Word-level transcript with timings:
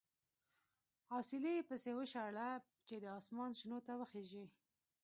اوسیلی 1.15 1.51
یې 1.57 1.67
پسې 1.69 1.91
وشاړه 1.95 2.49
چې 2.87 2.95
د 3.03 3.05
اسمان 3.19 3.51
شنو 3.59 3.77
ته 3.87 3.93
وخېژي. 3.99 4.45